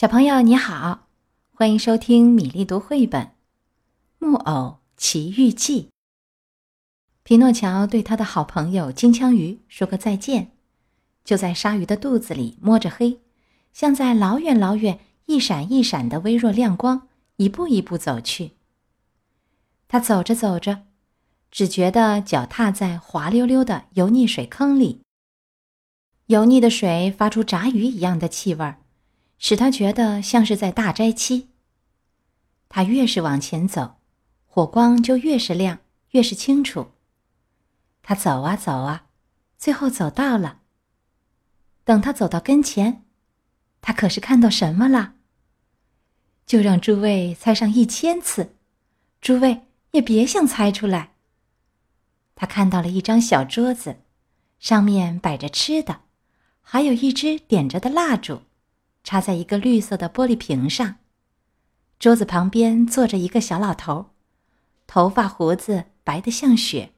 [0.00, 1.08] 小朋友你好，
[1.52, 3.22] 欢迎收听米粒读绘本
[4.18, 5.82] 《木偶奇遇记》。
[7.22, 10.52] 皮诺乔对他的好朋友金枪鱼说个再见，
[11.22, 13.20] 就在鲨鱼的肚子里摸着黑，
[13.74, 17.06] 像在老远老远一闪一闪的微弱亮光，
[17.36, 18.52] 一步一步走去。
[19.86, 20.84] 他走着走着，
[21.50, 25.02] 只觉得脚踏在滑溜溜的油腻水坑里，
[26.28, 28.78] 油腻的水发出炸鱼一样的气味儿。
[29.40, 31.48] 使他觉得像是在大斋期。
[32.68, 33.96] 他越是往前走，
[34.46, 36.92] 火光就越是亮，越是清楚。
[38.02, 39.06] 他走啊走啊，
[39.56, 40.60] 最后走到了。
[41.84, 43.04] 等他走到跟前，
[43.80, 45.14] 他可是看到什么了？
[46.46, 48.54] 就让诸位猜上一千次，
[49.20, 49.62] 诸位
[49.92, 51.14] 也别想猜出来。
[52.34, 54.02] 他看到了一张小桌子，
[54.58, 56.02] 上面摆着吃的，
[56.60, 58.42] 还有一支点着的蜡烛。
[59.02, 60.96] 插在一个绿色的玻璃瓶上，
[61.98, 64.10] 桌子旁边坐着一个小老头，
[64.86, 66.92] 头发胡子白得像雪，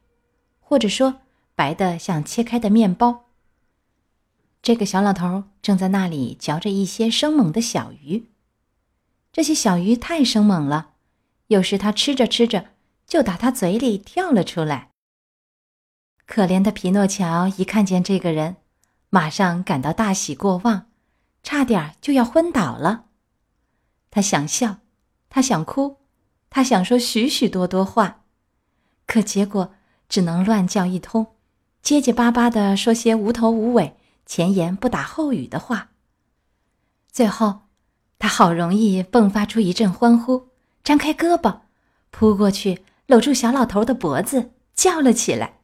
[0.61, 1.20] 或者说
[1.55, 3.27] 白得像切开的面包。
[4.62, 8.28] 这个小老头正在那里嚼着一些生猛的小鱼，
[9.33, 10.92] 这些小鱼太生猛了，
[11.48, 12.70] 有时他吃着吃着
[13.06, 14.91] 就打他嘴里跳了出来。
[16.27, 18.56] 可怜的皮诺乔一看见这个人，
[19.11, 20.92] 马上感到大喜过望。
[21.43, 23.07] 差点就要昏倒了，
[24.11, 24.77] 他想笑，
[25.29, 25.98] 他想哭，
[26.48, 28.23] 他想说许许多多话，
[29.07, 29.75] 可结果
[30.09, 31.35] 只能乱叫一通，
[31.83, 35.89] 结结巴巴的说些无头无尾、前言不搭后语的话。
[37.11, 37.63] 最后，
[38.20, 40.48] 他好容易迸发出一阵欢呼，
[40.85, 41.63] 张开胳膊，
[42.11, 45.59] 扑过去搂住小老头的脖子，叫了起来：“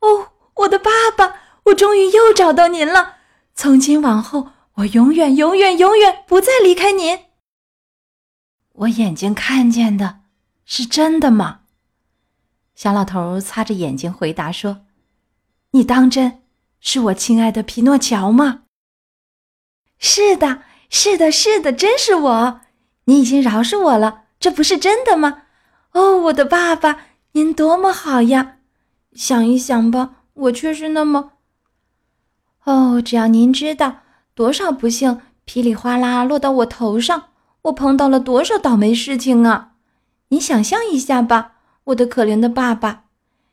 [0.00, 3.16] 哦，我的爸爸，我终于又找到您了！
[3.54, 7.26] 从今往后。”我永远、永远、永远不再离开您。
[8.72, 10.20] 我眼睛看见的
[10.64, 11.60] 是真的吗？
[12.74, 14.86] 小老头擦着眼睛回答说
[15.72, 16.42] ：“你当真
[16.80, 18.62] 是我亲爱的皮诺乔吗
[19.98, 22.60] ？”“是的，是的，是的，真是我。
[23.04, 25.42] 你已经饶恕我了，这不是真的吗
[25.92, 28.58] ？”“哦，我的爸爸，您多么好呀！
[29.12, 31.32] 想一想吧，我却是那么……
[32.64, 34.02] 哦，只要您知道。”
[34.40, 37.24] 多少不幸噼里哗啦落到我头上，
[37.60, 39.72] 我碰到了多少倒霉事情啊！
[40.28, 43.02] 你想象一下吧，我的可怜的爸爸，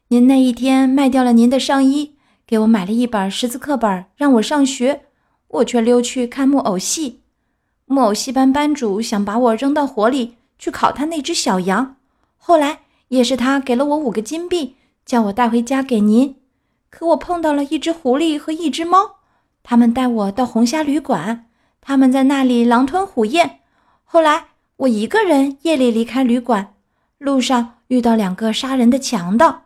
[0.07, 2.15] 您那一天卖掉了您的上衣，
[2.45, 5.01] 给我买了一本识字课本让我上学，
[5.49, 7.19] 我却溜去看木偶戏。
[7.83, 11.97] 木偶戏班班主想把我扔到火里去烤他那只小羊，
[12.37, 16.37] 后来也是他给了我五个金币，叫我带回家给您。
[16.89, 19.16] 可我碰到了一只狐狸和一只猫。
[19.69, 21.50] 他们带我到红虾旅馆，
[21.81, 23.59] 他们在那里狼吞虎咽。
[24.05, 24.45] 后来
[24.78, 26.75] 我一个人夜里离开旅馆，
[27.17, 29.63] 路上遇到两个杀人的强盗，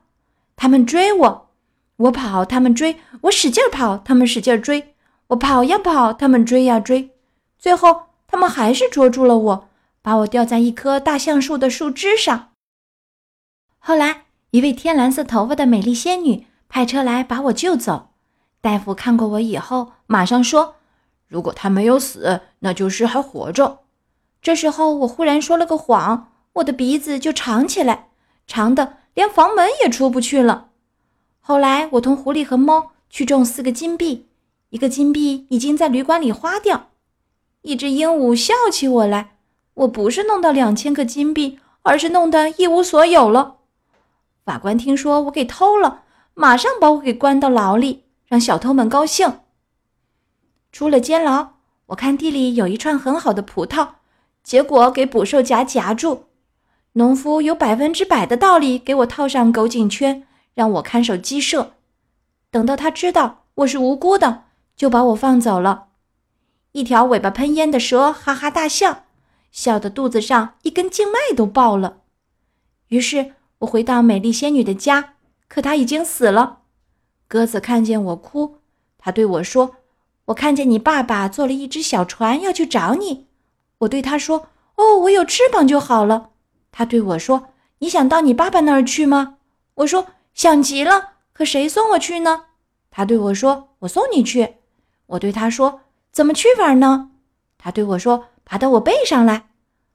[0.56, 1.50] 他们追我，
[1.98, 4.96] 我跑，他们追我，使劲跑，他们使劲追
[5.28, 7.12] 我，跑呀跑，他们追呀追，
[7.60, 9.70] 最后他们还是捉住了我，
[10.02, 12.54] 把我吊在一棵大橡树的树枝上。
[13.78, 18.08] 后来一位天蓝色头发的美丽仙女派车来把我救走。
[18.62, 20.76] 大夫看过我以后，马上说
[21.28, 23.80] ：“如果他没有死，那就是还活着。”
[24.40, 28.10] 这时候，我忽然说了个谎，我的鼻子就长起来，
[28.46, 30.70] 长的连房门也出不去了。
[31.40, 34.28] 后来，我同狐狸和猫去种四个金币，
[34.70, 36.90] 一个金币已经在旅馆里花掉。
[37.64, 39.38] 一只鹦鹉笑起我来，
[39.74, 43.58] 我不是弄到两千个金币，而是弄得一无所有了。
[44.46, 46.04] 法官听说我给偷了，
[46.36, 48.04] 马上把我给关到牢里。
[48.32, 49.42] 让小偷们高兴。
[50.72, 51.56] 出了监牢，
[51.88, 53.96] 我看地里有一串很好的葡萄，
[54.42, 56.28] 结果给捕兽夹夹住。
[56.94, 61.74] 农夫有百分之百的道理给我套上狗颈圈，让我看守鸡舍。
[62.50, 64.46] 等到他知道我是无辜的，
[64.78, 65.88] 就把我放走了。
[66.72, 69.04] 一条尾巴喷烟的蛇哈哈大笑，
[69.52, 71.98] 笑得肚子上一根静脉都爆了。
[72.88, 75.16] 于是我回到美丽仙女的家，
[75.50, 76.60] 可她已经死了。
[77.32, 78.58] 鸽子看见我哭，
[78.98, 79.78] 它对我说
[80.26, 83.28] ：“我看见你爸爸坐了一只小船要去找你。”
[83.80, 86.32] 我对他说：“哦，我有翅膀就好了。”
[86.74, 89.38] 他对我说：“你想到你爸爸那儿去吗？”
[89.76, 92.48] 我说：“想极了。”可谁送我去呢？
[92.90, 94.56] 他对我说：“我送你去。”
[95.08, 97.12] 我对他说：“怎么去法呢？”
[97.58, 99.46] 他对我说：“爬到我背上来。”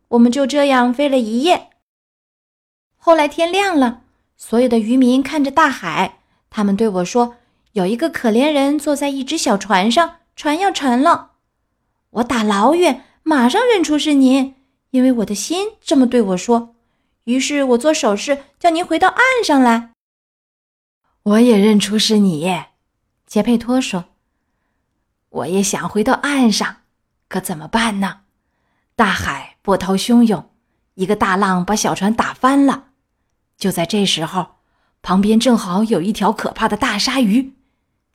[0.08, 1.68] 我们就这样飞了一夜。
[2.96, 4.00] 后来天亮了，
[4.38, 6.15] 所有的渔民看着大海。
[6.56, 7.36] 他们对我说
[7.76, 11.32] ：“有一个可怜人坐在一只小船上，船要沉了。”
[12.08, 14.54] 我打老远马上认出是您，
[14.88, 16.74] 因为我的心这么对我说。
[17.24, 19.90] 于是我做手势叫您回到岸上来。
[21.24, 22.50] 我也认出是你，
[23.26, 24.06] 杰佩托说。
[25.28, 26.76] 我也想回到岸上，
[27.28, 28.20] 可怎么办呢？
[28.94, 30.48] 大海波涛汹涌，
[30.94, 32.84] 一个大浪把小船打翻了。
[33.58, 34.55] 就在这时候，
[35.06, 37.52] 旁边正好有一条可怕的大鲨鱼，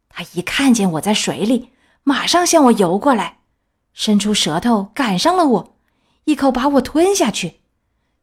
[0.10, 1.70] 它一看见我在水里，
[2.04, 3.38] 马上向我游过来。
[3.94, 5.76] 伸出舌头赶上了我，
[6.26, 7.62] 一口把我吞下去，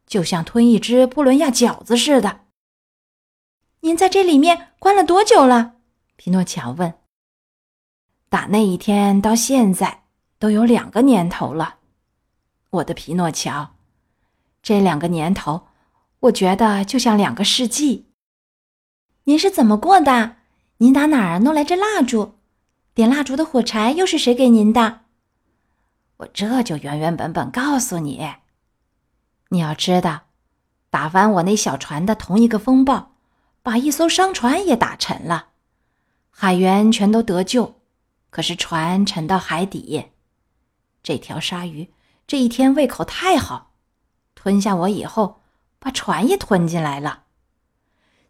[0.05, 2.41] 就像吞一只波伦亚饺子似的。
[3.79, 5.73] 您在这里面关了多久了？
[6.15, 6.93] 皮诺乔问。
[8.29, 10.03] 打那一天到现在
[10.37, 11.77] 都有两个年头了，
[12.69, 13.71] 我的皮诺乔。
[14.61, 15.65] 这两个年头，
[16.19, 18.05] 我觉得就像两个世纪。
[19.29, 20.37] 您是怎么过的？
[20.77, 22.33] 您打哪儿弄来这蜡烛？
[22.95, 25.01] 点蜡烛的火柴又是谁给您的？
[26.17, 28.27] 我这就原原本本告诉你。
[29.49, 30.21] 你要知道，
[30.89, 33.11] 打翻我那小船的同一个风暴，
[33.61, 35.49] 把一艘商船也打沉了，
[36.31, 37.75] 海员全都得救，
[38.31, 40.05] 可是船沉到海底。
[41.03, 41.93] 这条鲨鱼
[42.25, 43.73] 这一天胃口太好，
[44.33, 45.41] 吞下我以后，
[45.77, 47.25] 把船也吞进来了。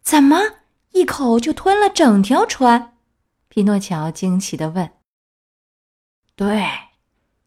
[0.02, 0.38] 怎么
[0.92, 2.96] 一口就吞了整条船？
[3.48, 4.90] 皮诺乔惊奇地问。
[6.34, 6.64] 对。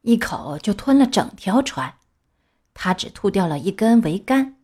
[0.02, 1.94] 一口就吞了整条船，
[2.74, 4.58] 他只吐掉了一根桅杆，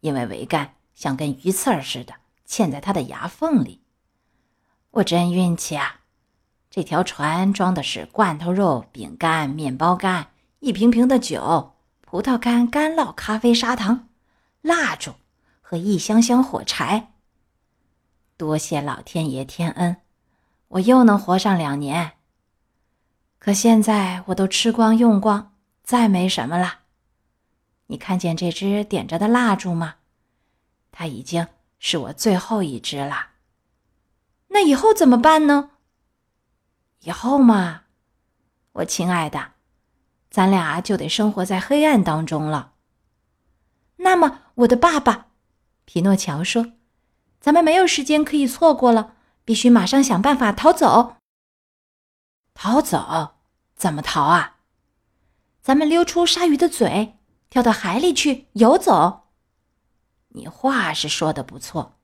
[0.00, 3.80] 因为桅杆像根鱼刺儿似的嵌在他的牙缝里。
[4.90, 6.00] 我真运气啊！
[6.68, 14.10] 这条船装的是罐头肉、饼干、面包干，一瓶瓶的酒、葡萄干、干酪、咖啡、砂糖、
[14.60, 15.14] 蜡烛
[15.62, 17.11] 和一箱箱火柴。
[18.42, 19.98] 多谢老天爷天恩，
[20.66, 22.14] 我又能活上两年。
[23.38, 25.54] 可现在我都吃光用光，
[25.84, 26.80] 再没什么了。
[27.86, 29.94] 你看见这支点着的蜡烛吗？
[30.90, 31.46] 它已经
[31.78, 33.28] 是我最后一支了。
[34.48, 35.70] 那以后怎么办呢？
[37.02, 37.82] 以后嘛，
[38.72, 39.52] 我亲爱的，
[40.28, 42.72] 咱俩就得生活在黑暗当中了。
[43.98, 45.28] 那么，我的爸爸，
[45.84, 46.72] 皮诺乔说
[47.42, 51.16] ：“咱们没有时间可以错过了，必须马上想办法逃走。”
[52.54, 53.32] 逃走？
[53.74, 54.58] 怎么逃啊？
[55.60, 57.18] 咱们溜出鲨鱼的嘴，
[57.50, 59.24] 跳到海里去游走。
[60.28, 61.96] 你话是说的不错，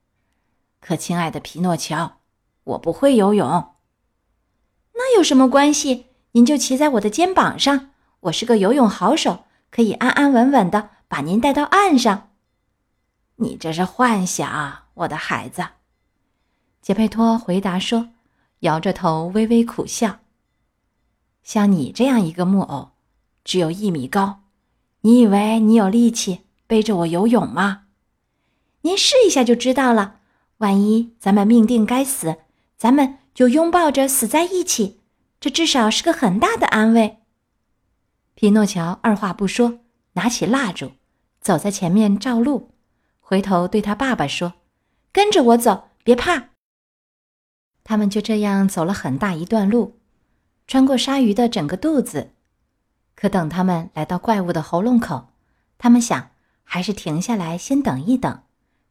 [0.81, 2.19] 可亲爱的皮诺乔，
[2.65, 3.75] 我不会游泳。
[4.95, 6.07] 那有什么关系？
[6.33, 7.91] 您就骑在我的肩膀上，
[8.21, 12.28] 我是个游泳好手，可以安安稳稳的把您带到岸上。
[13.41, 15.65] 你这是幻想，我的孩子。
[16.83, 18.09] 杰佩托回答说，
[18.61, 20.19] 摇着头微微苦笑。
[21.45, 22.91] 像你这样一个木偶，
[23.45, 24.41] 只有一米高，
[25.03, 27.85] 你以为你有力气背着我游泳吗？
[28.81, 30.17] 您试一下就知道了。
[30.57, 32.39] 万一咱们命定该死，
[32.77, 34.99] 咱们就拥抱着死在一起，
[35.39, 37.19] 这至少是个很大的安慰。
[38.35, 39.79] 皮诺乔二话不说，
[40.15, 40.91] 拿起蜡烛，
[41.41, 42.73] 走在前面照路，
[43.29, 44.55] 回头对他爸爸说
[45.13, 46.49] ：“跟着我走，别怕。”
[47.85, 50.01] 他们就这样走了很大一段路。
[50.67, 52.33] 穿过鲨鱼的整个肚子，
[53.15, 55.29] 可等他们来到怪物的喉咙口，
[55.77, 56.31] 他们想
[56.65, 58.45] 还是停下来先等一等，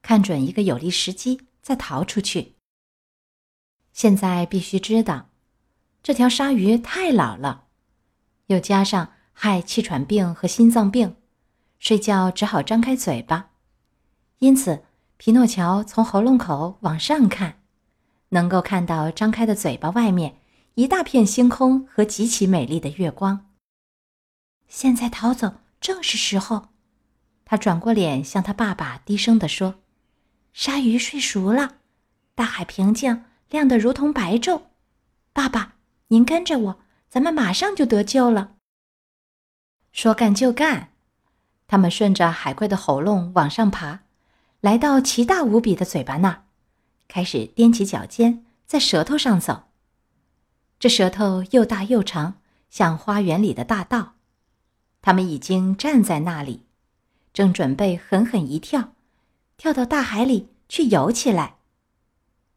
[0.03, 2.53] 看准一个有利时机再逃出去。
[3.91, 5.29] 现在必须知道，
[6.03, 7.63] 这条鲨鱼太老了，
[8.46, 11.15] 又加上害气喘病和心脏病，
[11.79, 13.50] 睡觉只好张开嘴巴。
[14.39, 14.84] 因此，
[15.17, 17.60] 皮诺乔从喉咙口往上看，
[18.29, 20.39] 能够看到张开的嘴巴外面。
[20.75, 23.48] 一大片星空和极其美丽的月光。
[24.67, 26.67] 现在逃走正是时候，
[27.46, 29.79] 他转过脸向他爸爸低声地说
[30.53, 31.77] ：“鲨鱼睡熟了，
[32.36, 34.62] 大海平静，亮得如同白昼。
[35.34, 35.74] 爸爸，
[36.10, 36.79] 您跟着我，
[37.10, 38.58] 咱们马上就得救了。”
[39.91, 40.91] 说干就干，
[41.65, 44.01] 他们顺着海怪的喉咙往上爬，
[44.62, 46.44] 来到奇大无比的嘴巴那儿，
[47.08, 49.66] 开始踮起脚尖在舌头上走。
[50.80, 52.36] 这舌头又大又长，
[52.70, 54.16] 像花园里的大道。
[55.02, 56.66] 他们已经站在那里，
[57.34, 58.94] 正准备狠狠一跳，
[59.58, 61.58] 跳到大海里去游起来。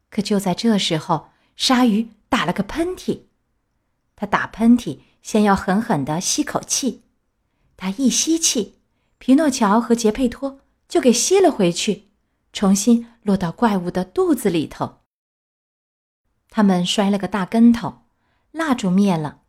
[0.09, 3.21] 可就在这时候，鲨鱼打了个喷嚏。
[4.15, 7.03] 他打喷嚏，先要狠狠地吸口气。
[7.77, 8.75] 他一吸气，
[9.19, 10.60] 皮诺乔和杰佩托
[10.91, 12.09] 就给吸了回去，
[12.51, 14.97] 重新落到怪物的肚子里头。
[16.49, 18.01] 他们摔了个大跟头。
[18.51, 19.43] 蜡烛灭了，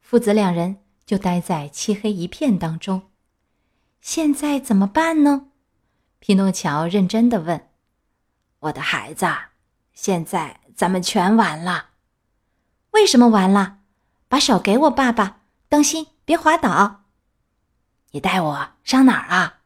[0.00, 3.10] 父子两人就待在漆黑一片当中。
[4.00, 5.48] 现在怎么办呢？
[6.18, 7.68] 皮诺乔认真的问
[8.60, 9.26] ：“我的孩子，
[9.92, 11.90] 现在咱们全完了。
[12.92, 13.80] 为什么完了？
[14.28, 17.04] 把手给我，爸爸，当心别滑倒。
[18.12, 19.63] 你带我上哪儿啊？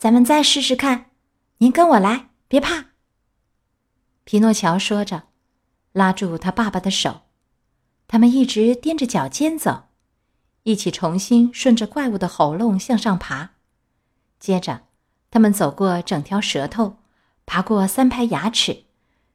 [0.00, 1.10] 咱们再试试看。
[1.58, 2.86] 您跟我来，别怕。”
[4.24, 5.24] 皮诺乔说着，
[5.92, 7.20] 拉住他爸爸的手。
[8.08, 9.88] 他们一直踮着脚尖走，
[10.62, 13.50] 一起重新顺着怪物的喉咙向上爬。
[14.38, 14.84] 接着，
[15.30, 16.96] 他们走过整条舌头，
[17.44, 18.84] 爬过三排牙齿，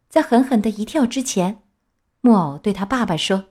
[0.10, 1.62] 在狠狠的一跳之前，
[2.22, 3.50] 木偶对他爸爸说：“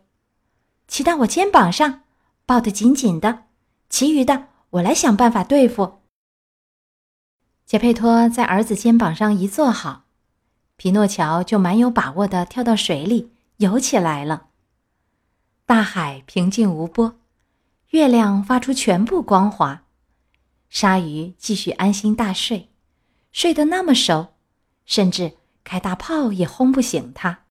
[0.88, 2.02] 骑到我肩膀上，
[2.44, 3.44] 抱得紧紧的，
[3.88, 6.00] 其余的我来想办法对付。”
[7.66, 10.04] 杰佩托在儿子肩膀上一坐好，
[10.76, 14.48] 皮诺乔就蛮有把握的跳到水里游起来了。
[15.64, 17.18] 大海平静无波，
[17.90, 19.84] 月亮发出全部光华，
[20.68, 22.68] 鲨鱼继续安心大睡，
[23.32, 24.34] 睡得那么熟，
[24.84, 27.44] 甚至开大炮也轰不醒它。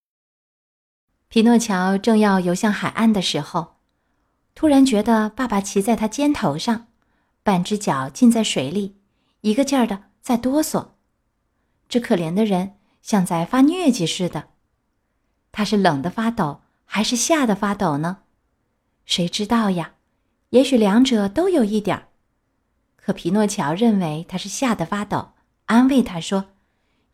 [1.28, 3.78] 皮诺乔正要游向海岸的时候，
[4.54, 6.86] 突然觉得爸爸骑在他肩头上，
[7.42, 8.98] 半只脚浸在水里，
[9.44, 10.90] 一个劲儿的在哆嗦。
[11.88, 14.50] 这可怜的人像在发疟疾似的，
[15.54, 16.60] 他是冷得发抖。
[16.86, 18.20] 还是吓得发抖呢？
[19.04, 19.96] 谁知道呀？
[20.50, 22.10] 也许两者都有一点儿。
[22.96, 25.30] 可皮诺乔认为他是吓得发抖，
[25.66, 26.52] 安慰他说：“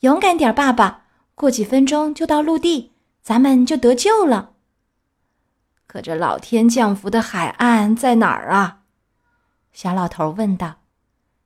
[0.01, 4.55] 勇敢点，爸爸，过几分钟就到陆地，咱们就得救了。”
[5.87, 8.83] 可这老天降福的海岸在哪儿啊？
[9.71, 10.78] 小老头问道。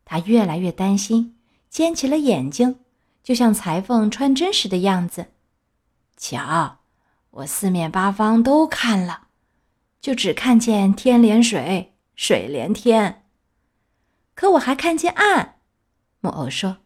[0.06, 1.38] 他越来越担心，
[1.70, 2.80] 尖起了眼睛，
[3.24, 5.28] 就像裁缝穿针时的样子。
[6.18, 6.80] 瞧。
[7.38, 9.30] 我四面八方都看了，
[10.00, 13.26] 就只看见天连水，水连天。
[14.36, 15.56] 可我还看见岸。
[16.20, 16.78] 木偶说：“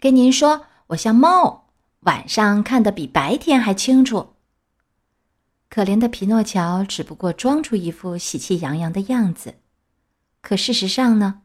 [0.00, 1.66] 跟您说，我像猫，
[2.00, 4.36] 晚上看得比白天还清楚。”
[5.68, 9.56] 可怜的皮诺乔只不过装出一副喜气洋洋的样子，
[10.40, 11.42] 可事实上呢？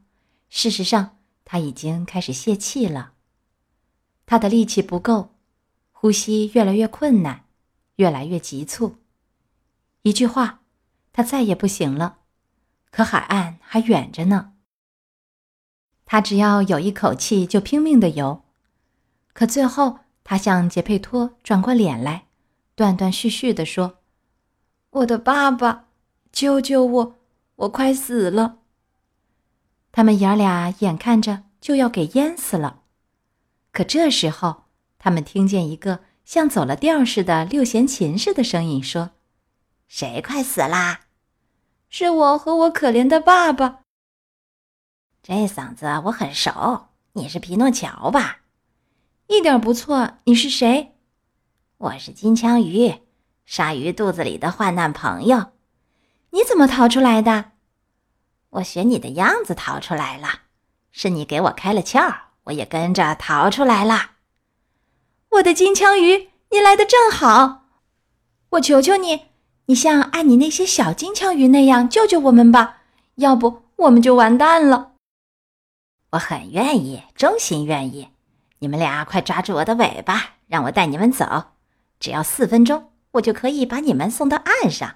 [0.49, 3.13] 事实上他已经开始泄气了。
[4.25, 5.35] 他的力气不够，
[5.91, 7.45] 呼吸越来越困难。
[7.97, 8.95] 越来越急促。
[10.03, 10.61] 一句话，
[11.11, 12.19] 他再也不行了。
[12.91, 14.53] 可海岸还远着呢。
[16.05, 18.45] 他只要有一口气，就拼命的游。
[19.33, 22.27] 可最后，他向杰佩托转过脸来，
[22.73, 23.97] 断断续续的说
[24.91, 25.89] ：“我的爸爸，
[26.31, 27.19] 救救我！
[27.57, 28.58] 我快死了。”
[29.91, 32.81] 他们爷儿俩眼看着就要给淹死了。
[33.71, 34.63] 可这时候，
[34.97, 36.01] 他们听见一个。
[36.25, 39.13] 像走了调似的六弦琴似的声音说
[39.89, 40.99] ：“谁快死啦？
[41.89, 43.79] 是我和我可怜的爸爸。
[45.23, 48.41] 这嗓子我很熟，你是皮诺乔吧？
[49.25, 50.17] 一点不错。
[50.25, 50.93] 你是谁？
[51.79, 52.93] 我是金枪鱼，
[53.47, 55.53] 鲨鱼肚子里的患难朋友。
[56.29, 57.53] 你怎么逃出来的？
[58.51, 60.41] 我学你的样子逃出来了。
[60.91, 62.15] 是你给我开了窍，
[62.45, 64.11] 我也跟着逃出来了。”
[65.33, 67.65] 我的金枪鱼，你来的正好，
[68.49, 69.27] 我求求你，
[69.65, 72.77] 你像爱你那些小金枪鱼那样救救我们吧，
[73.15, 74.93] 要不我们就完蛋了。
[76.11, 78.09] 我很愿意，衷心愿意。
[78.57, 81.51] 你们俩快抓住我的尾巴，让我带你们走。
[81.99, 84.95] 只要四分钟，我就可以把你们送到岸上。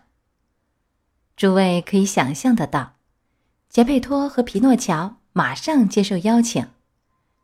[1.38, 2.93] 诸位可以想象得到，
[3.74, 6.68] 杰佩托和皮诺乔马上接受邀请，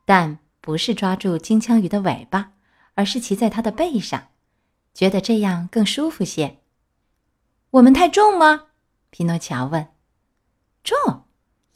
[0.05, 2.51] 但不是抓住金枪鱼的尾巴。
[2.93, 4.27] 而是骑在它的背上，
[4.93, 6.57] 觉得这样更舒服些。
[7.71, 8.65] 我们太重吗？
[9.09, 9.87] 皮诺乔问。
[10.83, 11.23] 重，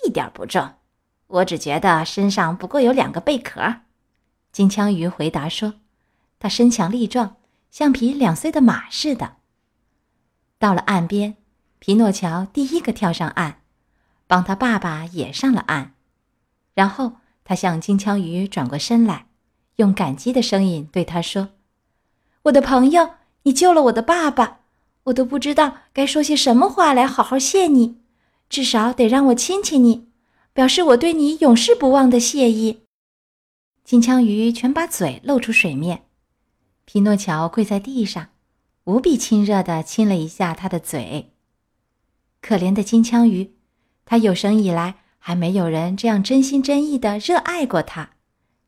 [0.04, 0.74] 一点不重。
[1.28, 3.78] 我只觉得身上不过有两个贝壳。
[4.52, 5.76] 金枪鱼回答说
[6.40, 7.38] ：“它身强力壮，
[7.72, 9.38] 像匹两岁的马似的。”
[10.60, 11.38] 到了岸边，
[11.80, 13.62] 皮诺乔第一个跳上岸，
[14.28, 15.94] 帮他爸爸也上了岸。
[16.74, 17.14] 然后
[17.44, 19.28] 他向金枪鱼转过身来。
[19.78, 21.50] 用感激的声音对他说
[22.44, 24.60] ：“我的朋友，你救了我的爸爸，
[25.06, 27.98] 我都不知道该说些什么话来好好谢你。
[28.50, 30.10] 至少得让我亲亲你，
[30.54, 32.84] 表示我对你永世不忘的谢意。”
[33.84, 36.04] 金枪鱼全把嘴露出水面，
[36.86, 38.30] 皮诺乔跪在地上，
[38.84, 41.34] 无比亲热地亲了一下他的嘴。
[42.42, 43.56] 可怜的金枪鱼，
[44.06, 48.12] 他有生以来还没有人这样真心真意地热爱过他。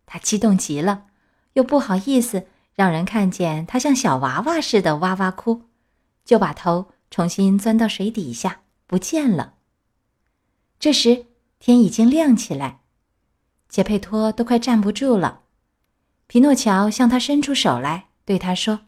[0.05, 1.05] 他激动极了，
[1.53, 5.63] 又不好意思让人看见他像小娃娃似的哇哇哭，
[6.23, 9.55] 就把头重新钻到水底下，不见了。
[10.79, 11.25] 这时
[11.59, 12.79] 天已经亮起来，
[13.67, 15.41] 杰佩托都快站不住了。
[16.27, 18.81] 皮诺乔向他伸出手来，对他说：“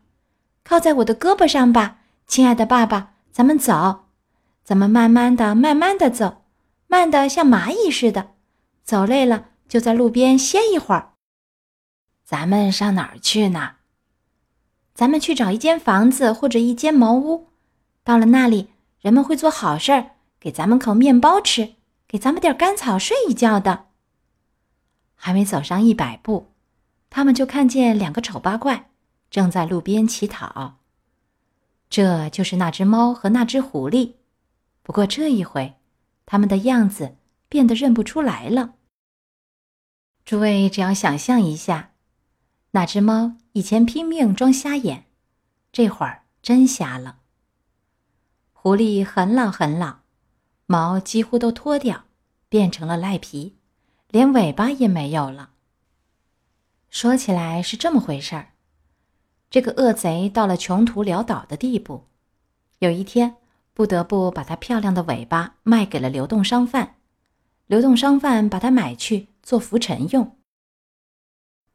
[0.63, 4.06] 靠在我的胳膊上吧，亲爱的爸爸，咱们走，
[4.67, 6.43] 咱们慢慢的、慢慢的走，
[6.87, 8.31] 慢的像蚂蚁似的。
[8.83, 11.13] 走累了就在路边歇一会儿。
[12.25, 13.75] 咱们上哪儿去呢？
[14.93, 17.47] 咱们去找一间房子或者一间茅屋，
[18.03, 23.85] 到了那里，人们会做好事儿，给咱们口面包吃，给咱们点干草睡一觉的。”
[25.15, 26.51] 还没走上一百步。
[27.09, 28.89] 他们就看见两个丑八怪
[29.29, 30.79] 正在路边乞讨，
[31.89, 34.15] 这就是那只猫和那只狐狸。
[34.87, 35.75] 不过这一回，
[36.25, 37.17] 他们的样子
[37.49, 38.75] 变得认不出来了。
[40.23, 41.91] 诸位只要想象一下，
[42.71, 45.03] 那只猫以前拼命装瞎眼，
[45.73, 47.19] 这会儿真瞎了。
[48.53, 49.97] 狐狸很老很老，
[50.67, 52.05] 毛几乎都脱掉，
[52.47, 53.57] 变成了赖皮，
[54.07, 55.49] 连尾巴也没有了。
[56.89, 58.53] 说起来是这么回事儿，
[59.49, 62.05] 这个恶贼到了穷途潦倒的地步，
[62.79, 63.35] 有一天
[63.77, 66.95] 不得不把它漂亮的尾巴卖给了流动商贩，
[67.67, 70.35] 流动商贩把它买去做浮尘用。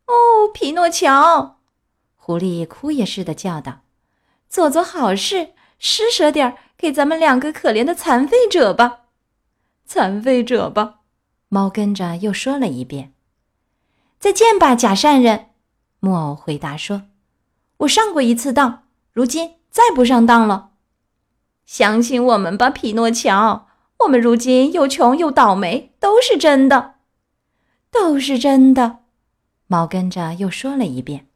[0.06, 1.60] 哦，皮诺乔，
[2.16, 3.82] 狐狸哭也似的叫道
[4.50, 9.02] ：“做做好事，施舍点儿给咱们两个可怜的残废者吧，
[9.86, 11.02] 残废者吧。”
[11.46, 13.12] 猫跟着又说了一遍。
[14.18, 15.50] 再见吧，假善人。
[16.00, 17.02] 木偶回答说
[17.78, 20.71] ：“我上过一次当，如今再不上当了。
[21.64, 23.68] 相信我们吧，匹诺乔。
[24.00, 26.94] 我们如今又穷又倒霉，都是真的，
[27.90, 28.98] 都是真的。”
[29.68, 31.28] 猫跟着又说了一遍：“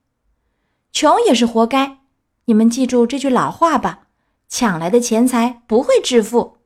[0.92, 1.98] 穷也是活该。
[2.46, 4.08] 你们记住这句老话吧：
[4.48, 6.58] 抢来的钱财不会致富。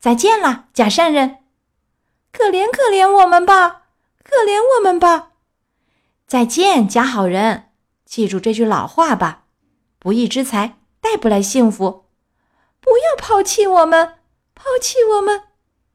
[0.00, 1.38] 再见了，假善人。
[2.32, 3.82] 可怜可怜我们吧，
[4.22, 5.32] 可怜我们吧。”
[6.26, 7.70] 再见，假好人！
[8.04, 9.44] 记住这句老话吧：
[9.98, 12.07] 不义之财带不来幸福。
[12.88, 14.14] 不要抛弃我们，
[14.54, 15.42] 抛弃我们！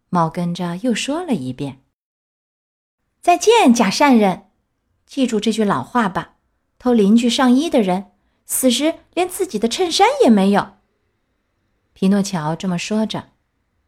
[0.09, 1.81] 猫跟着又说了一遍
[3.19, 4.51] ：“再见，假善人！
[5.07, 6.35] 记住这句老话吧：
[6.77, 8.11] 偷邻居上衣的人，
[8.45, 10.73] 死时连自己的衬衫也没有。”
[11.93, 13.29] 皮诺乔这么说着，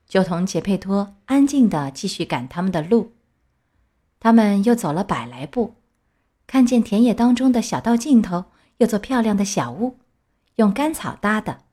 [0.07, 3.13] 就同杰佩托安静的继续赶他们的路。
[4.19, 5.75] 他们又走了百来步。
[6.47, 8.45] 看见田野当中的小道尽头
[8.77, 9.99] 有座漂亮的小屋，
[10.55, 11.64] 用干草搭的，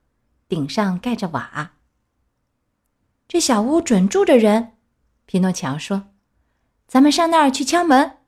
[0.53, 1.73] 顶上盖着瓦。
[3.27, 4.73] 这小屋准住着人，
[5.25, 6.11] 皮诺乔说
[6.87, 8.19] ：“咱们上那儿去敲门。”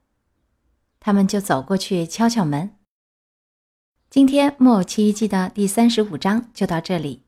[1.00, 2.78] 他们就走过去敲敲门。
[4.08, 7.24] 今天《木偶奇遇记》的第三十五章就到这里。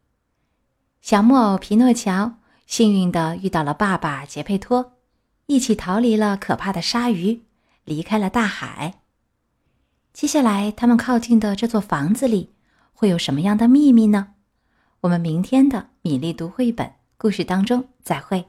[1.02, 4.94] 小木偶皮诺乔幸运的遇到了爸爸杰佩托，
[5.44, 7.42] 一起逃离了可怕的鲨鱼，
[7.84, 9.02] 离开了大海。
[10.14, 12.54] 接下来，他们靠近的这座房子里
[12.94, 14.32] 会有什么样的秘密呢？
[15.06, 18.44] 我们明天的米粒读绘本故事当中再会。